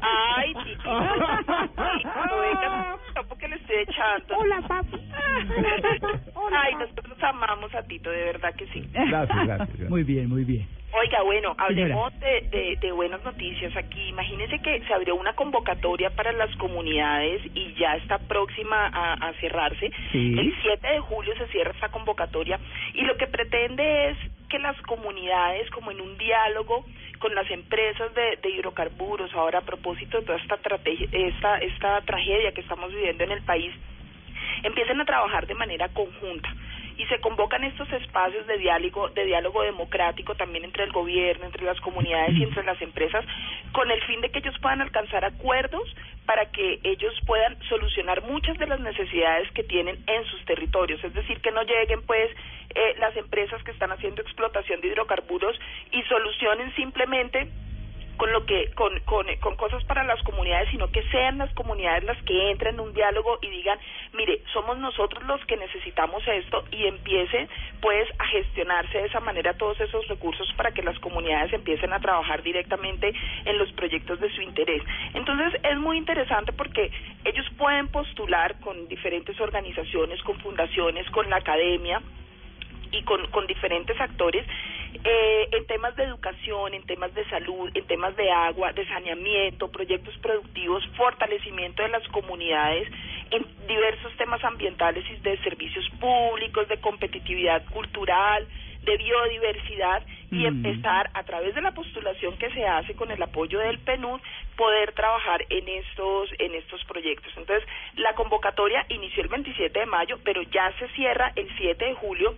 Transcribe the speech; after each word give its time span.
Ay, 0.00 0.54
Titi. 0.64 0.88
No 2.32 2.40
venga, 2.40 2.98
tampoco 3.14 3.46
le 3.48 3.56
estoy 3.56 3.76
echando. 3.76 4.36
Hola, 4.38 4.62
papi. 4.66 4.96
Ay, 6.52 6.74
nosotros 6.74 7.22
amamos 7.22 7.74
a 7.74 7.82
Tito, 7.82 8.10
de 8.10 8.24
verdad 8.24 8.54
que 8.54 8.66
sí. 8.68 8.88
Gracias, 8.92 9.46
gracias. 9.46 9.90
Muy 9.90 10.02
bien, 10.02 10.28
muy 10.28 10.44
bien. 10.44 10.66
Oiga, 10.94 11.22
bueno, 11.22 11.54
hablemos 11.56 12.12
de, 12.20 12.42
de, 12.50 12.76
de 12.78 12.92
buenas 12.92 13.24
noticias 13.24 13.74
aquí. 13.76 14.08
Imagínense 14.08 14.58
que 14.58 14.82
se 14.86 14.92
abrió 14.92 15.16
una 15.16 15.32
convocatoria 15.32 16.10
para 16.10 16.32
las 16.32 16.54
comunidades 16.56 17.40
y 17.54 17.72
ya 17.74 17.96
está 17.96 18.18
próxima 18.18 18.88
a, 18.88 19.14
a 19.14 19.32
cerrarse. 19.40 19.90
Sí. 20.12 20.34
El 20.38 20.54
7 20.62 20.86
de 20.86 21.00
julio 21.00 21.34
se 21.38 21.46
cierra 21.46 21.70
esta 21.70 21.88
convocatoria 21.88 22.60
y 22.92 23.02
lo 23.02 23.16
que 23.16 23.26
pretende 23.26 24.10
es 24.10 24.18
que 24.50 24.58
las 24.58 24.76
comunidades, 24.82 25.70
como 25.70 25.90
en 25.92 26.00
un 26.02 26.18
diálogo 26.18 26.84
con 27.22 27.36
las 27.36 27.48
empresas 27.52 28.12
de, 28.14 28.36
de 28.42 28.50
hidrocarburos, 28.50 29.32
ahora 29.32 29.60
a 29.60 29.62
propósito 29.62 30.18
de 30.18 30.26
toda 30.26 30.38
esta, 30.38 30.58
esta, 31.12 31.58
esta 31.58 32.00
tragedia 32.00 32.50
que 32.50 32.62
estamos 32.62 32.92
viviendo 32.92 33.22
en 33.22 33.30
el 33.30 33.42
país, 33.42 33.72
empiecen 34.64 35.00
a 35.00 35.04
trabajar 35.04 35.46
de 35.46 35.54
manera 35.54 35.88
conjunta 35.90 36.52
y 36.98 37.06
se 37.06 37.20
convocan 37.20 37.62
estos 37.62 37.90
espacios 37.92 38.44
de 38.48 38.58
diálogo 38.58 39.08
de 39.10 39.24
diálogo 39.24 39.62
democrático 39.62 40.34
también 40.34 40.64
entre 40.64 40.82
el 40.82 40.92
gobierno, 40.92 41.46
entre 41.46 41.64
las 41.64 41.80
comunidades 41.80 42.36
y 42.36 42.42
entre 42.42 42.64
las 42.64 42.80
empresas 42.82 43.24
con 43.70 43.88
el 43.90 44.02
fin 44.02 44.20
de 44.20 44.30
que 44.30 44.40
ellos 44.40 44.58
puedan 44.60 44.80
alcanzar 44.80 45.24
acuerdos 45.24 45.94
para 46.26 46.46
que 46.46 46.80
ellos 46.84 47.14
puedan 47.26 47.60
solucionar 47.64 48.22
muchas 48.22 48.56
de 48.58 48.66
las 48.66 48.80
necesidades 48.80 49.50
que 49.52 49.64
tienen 49.64 49.98
en 50.06 50.24
sus 50.26 50.44
territorios, 50.44 51.02
es 51.02 51.14
decir, 51.14 51.40
que 51.40 51.50
no 51.50 51.62
lleguen 51.62 52.02
pues 52.02 52.30
eh, 52.74 52.94
las 52.98 53.16
empresas 53.16 53.62
que 53.64 53.72
están 53.72 53.90
haciendo 53.90 54.22
explotación 54.22 54.80
de 54.80 54.88
hidrocarburos 54.88 55.58
y 55.90 56.02
solucionen 56.02 56.74
simplemente 56.74 57.48
con 58.16 58.32
lo 58.32 58.44
que 58.46 58.70
con, 58.72 58.98
con, 59.00 59.26
con 59.40 59.56
cosas 59.56 59.82
para 59.84 60.04
las 60.04 60.22
comunidades, 60.22 60.68
sino 60.70 60.90
que 60.90 61.02
sean 61.10 61.38
las 61.38 61.52
comunidades 61.54 62.04
las 62.04 62.20
que 62.22 62.50
entren 62.50 62.74
en 62.74 62.80
un 62.80 62.94
diálogo 62.94 63.38
y 63.42 63.48
digan, 63.48 63.78
mire, 64.12 64.40
somos 64.52 64.78
nosotros 64.78 65.22
los 65.24 65.44
que 65.46 65.56
necesitamos 65.56 66.22
esto 66.26 66.64
y 66.70 66.86
empiece 66.86 67.48
pues 67.80 68.08
a 68.18 68.26
gestionarse 68.26 68.98
de 68.98 69.06
esa 69.06 69.20
manera 69.20 69.54
todos 69.54 69.80
esos 69.80 70.06
recursos 70.08 70.52
para 70.56 70.72
que 70.72 70.82
las 70.82 70.98
comunidades 71.00 71.52
empiecen 71.52 71.92
a 71.92 72.00
trabajar 72.00 72.42
directamente 72.42 73.12
en 73.44 73.58
los 73.58 73.72
proyectos 73.72 74.20
de 74.20 74.30
su 74.30 74.42
interés. 74.42 74.82
Entonces 75.14 75.60
es 75.62 75.78
muy 75.78 75.98
interesante 75.98 76.52
porque 76.52 76.90
ellos 77.24 77.46
pueden 77.56 77.88
postular 77.88 78.60
con 78.60 78.88
diferentes 78.88 79.38
organizaciones, 79.40 80.22
con 80.22 80.38
fundaciones, 80.40 81.08
con 81.10 81.28
la 81.28 81.36
academia, 81.36 82.00
y 82.92 83.02
con, 83.02 83.26
con 83.30 83.46
diferentes 83.46 83.98
actores 84.00 84.46
eh, 85.04 85.48
en 85.52 85.66
temas 85.66 85.96
de 85.96 86.04
educación, 86.04 86.74
en 86.74 86.82
temas 86.84 87.14
de 87.14 87.28
salud, 87.28 87.70
en 87.74 87.86
temas 87.86 88.14
de 88.16 88.30
agua, 88.30 88.72
de 88.72 88.86
saneamiento, 88.86 89.70
proyectos 89.70 90.16
productivos, 90.18 90.86
fortalecimiento 90.96 91.82
de 91.82 91.88
las 91.88 92.06
comunidades, 92.08 92.88
en 93.30 93.46
diversos 93.66 94.14
temas 94.16 94.44
ambientales 94.44 95.04
y 95.10 95.16
de 95.16 95.38
servicios 95.38 95.88
públicos, 95.98 96.68
de 96.68 96.78
competitividad 96.78 97.64
cultural, 97.70 98.46
de 98.84 98.96
biodiversidad 98.96 100.02
y 100.30 100.46
empezar 100.46 101.10
a 101.14 101.22
través 101.24 101.54
de 101.54 101.60
la 101.60 101.72
postulación 101.72 102.36
que 102.38 102.50
se 102.52 102.66
hace 102.66 102.94
con 102.94 103.10
el 103.10 103.22
apoyo 103.22 103.58
del 103.58 103.78
PNUD 103.78 104.20
poder 104.56 104.92
trabajar 104.92 105.44
en 105.50 105.68
estos 105.68 106.30
en 106.38 106.54
estos 106.54 106.82
proyectos. 106.84 107.32
Entonces, 107.36 107.68
la 107.96 108.14
convocatoria 108.14 108.84
inició 108.88 109.22
el 109.22 109.28
27 109.28 109.78
de 109.78 109.86
mayo, 109.86 110.18
pero 110.24 110.42
ya 110.42 110.72
se 110.78 110.88
cierra 110.88 111.32
el 111.36 111.48
7 111.56 111.84
de 111.84 111.94
julio 111.94 112.34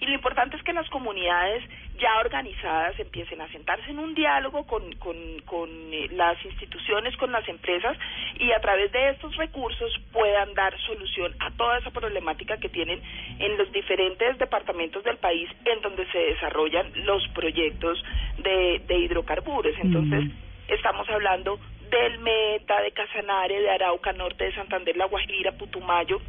y 0.00 0.06
lo 0.06 0.14
importante 0.14 0.56
es 0.56 0.62
que 0.62 0.72
las 0.72 0.88
comunidades 0.88 1.62
ya 1.98 2.18
organizadas 2.18 2.98
empiecen 2.98 3.40
a 3.42 3.48
sentarse 3.48 3.90
en 3.90 3.98
un 3.98 4.14
diálogo 4.14 4.66
con, 4.66 4.90
con, 4.94 5.16
con 5.44 5.68
eh, 5.92 6.08
las 6.12 6.42
instituciones, 6.44 7.14
con 7.18 7.30
las 7.30 7.46
empresas 7.46 7.96
y 8.38 8.50
a 8.52 8.60
través 8.60 8.90
de 8.92 9.10
estos 9.10 9.36
recursos 9.36 9.92
puedan 10.10 10.54
dar 10.54 10.74
solución 10.80 11.34
a 11.40 11.50
toda 11.50 11.78
esa 11.78 11.90
problemática 11.90 12.56
que 12.56 12.70
tienen 12.70 13.02
en 13.38 13.58
los 13.58 13.70
diferentes 13.72 14.38
departamentos 14.38 15.04
del 15.04 15.18
país 15.18 15.50
en 15.66 15.82
donde 15.82 16.06
se 16.10 16.18
desarrollan 16.18 16.90
los 17.04 17.26
proyectos 17.28 18.02
de, 18.38 18.82
de 18.86 18.98
hidrocarburos. 18.98 19.74
Entonces, 19.82 20.24
estamos 20.68 21.06
hablando 21.10 21.60
del 21.90 22.18
Meta, 22.20 22.80
de 22.80 22.92
Casanare, 22.92 23.60
de 23.60 23.70
Arauca, 23.70 24.12
Norte 24.12 24.44
de 24.44 24.54
Santander, 24.54 24.96
La 24.96 25.06
Guajira, 25.06 25.52
Putumayo, 25.52 26.20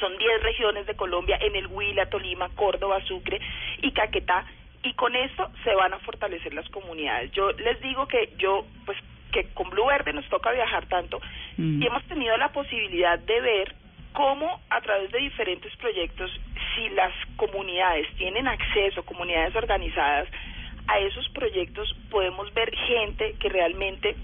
son 0.00 0.16
10 0.18 0.42
regiones 0.42 0.86
de 0.86 0.94
Colombia, 0.94 1.38
en 1.40 1.56
el 1.56 1.66
Huila, 1.66 2.06
Tolima, 2.06 2.48
Córdoba, 2.50 3.02
Sucre 3.04 3.40
y 3.82 3.92
Caquetá, 3.92 4.44
y 4.82 4.92
con 4.94 5.16
esto 5.16 5.50
se 5.64 5.74
van 5.74 5.92
a 5.92 5.98
fortalecer 5.98 6.54
las 6.54 6.68
comunidades. 6.68 7.32
Yo 7.32 7.50
les 7.52 7.80
digo 7.80 8.06
que 8.06 8.32
yo, 8.38 8.64
pues, 8.84 8.98
que 9.32 9.52
con 9.52 9.68
Blue 9.70 9.86
Verde 9.86 10.12
nos 10.12 10.28
toca 10.28 10.52
viajar 10.52 10.86
tanto. 10.86 11.20
Y 11.58 11.84
hemos 11.84 12.04
tenido 12.04 12.36
la 12.36 12.52
posibilidad 12.52 13.18
de 13.18 13.40
ver 13.40 13.74
cómo 14.12 14.60
a 14.70 14.80
través 14.80 15.10
de 15.10 15.18
diferentes 15.18 15.74
proyectos, 15.76 16.30
si 16.74 16.88
las 16.90 17.12
comunidades 17.36 18.06
tienen 18.16 18.46
acceso, 18.46 19.04
comunidades 19.04 19.54
organizadas, 19.56 20.28
a 20.88 20.98
esos 21.00 21.28
proyectos 21.30 21.92
podemos 22.10 22.52
ver 22.54 22.74
gente 22.74 23.34
que 23.40 23.48
realmente 23.48 24.14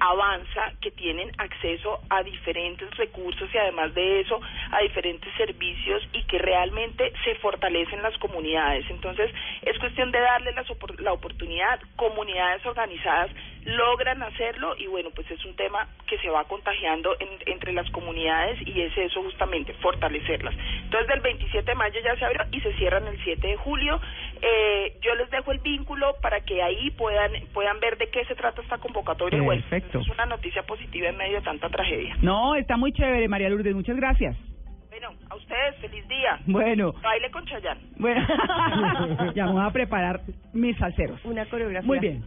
avanza, 0.00 0.72
que 0.80 0.90
tienen 0.90 1.30
acceso 1.38 2.00
a 2.10 2.22
diferentes 2.22 2.88
recursos 2.96 3.48
y 3.52 3.58
además 3.58 3.94
de 3.94 4.20
eso 4.20 4.40
a 4.70 4.80
diferentes 4.80 5.32
servicios 5.36 6.06
y 6.12 6.22
que 6.24 6.38
realmente 6.38 7.12
se 7.24 7.34
fortalecen 7.36 8.02
las 8.02 8.16
comunidades. 8.18 8.84
Entonces 8.90 9.30
es 9.62 9.78
cuestión 9.78 10.10
de 10.10 10.20
darle 10.20 10.52
opor- 10.68 10.98
la 11.00 11.12
oportunidad, 11.12 11.80
comunidades 11.96 12.64
organizadas 12.66 13.30
logran 13.66 14.22
hacerlo 14.22 14.74
y 14.78 14.86
bueno, 14.86 15.10
pues 15.14 15.30
es 15.30 15.44
un 15.44 15.54
tema 15.56 15.86
que 16.06 16.16
se 16.18 16.30
va 16.30 16.44
contagiando 16.44 17.14
en- 17.20 17.52
entre 17.52 17.72
las 17.72 17.90
comunidades 17.90 18.58
y 18.66 18.80
es 18.80 18.96
eso 18.96 19.22
justamente, 19.22 19.74
fortalecerlas. 19.74 20.54
Entonces 20.84 21.08
del 21.08 21.20
27 21.20 21.64
de 21.70 21.74
mayo 21.74 22.00
ya 22.04 22.16
se 22.16 22.24
abrió 22.24 22.42
y 22.52 22.60
se 22.60 22.72
cierran 22.74 23.06
el 23.08 23.18
7 23.24 23.46
de 23.48 23.56
julio. 23.56 24.00
Eh, 24.40 24.96
yo 25.02 25.14
les 25.16 25.28
dejo 25.30 25.50
el 25.52 25.58
vínculo 25.58 26.14
para 26.22 26.40
que 26.40 26.62
ahí 26.62 26.90
puedan 26.92 27.32
puedan 27.52 27.80
ver 27.80 27.98
de 27.98 28.08
qué 28.10 28.24
se 28.26 28.34
trata 28.36 28.62
esta 28.62 28.78
convocatoria. 28.78 29.42
Bueno, 29.42 29.62
Perfecto. 29.68 29.98
es 30.00 30.08
una 30.08 30.26
noticia 30.26 30.62
positiva 30.62 31.08
en 31.08 31.16
medio 31.16 31.38
de 31.38 31.42
tanta 31.44 31.68
tragedia. 31.68 32.16
No, 32.22 32.54
está 32.54 32.76
muy 32.76 32.92
chévere, 32.92 33.26
María 33.28 33.48
Lourdes. 33.48 33.74
Muchas 33.74 33.96
gracias. 33.96 34.36
Bueno, 34.90 35.12
a 35.28 35.34
ustedes, 35.34 35.76
feliz 35.80 36.08
día. 36.08 36.38
Bueno, 36.46 36.92
Baile 37.02 37.30
con 37.30 37.44
Chayán. 37.46 37.78
bueno. 37.98 38.26
ya 39.34 39.44
vamos 39.44 39.62
a 39.66 39.70
preparar 39.70 40.20
mis 40.54 40.76
salseros. 40.78 41.22
Una 41.24 41.44
coreografía. 41.46 41.86
Muy 41.86 41.98
bien. 41.98 42.24